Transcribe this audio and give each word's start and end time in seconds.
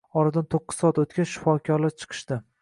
Oradan 0.19 0.47
toʻqqiz 0.53 0.79
soat 0.83 1.01
oʻtgach, 1.03 1.29
shifokorlar 1.35 1.95
chiqishdi 2.05 2.41